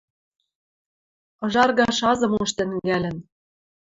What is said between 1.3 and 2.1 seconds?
Ыжаргаш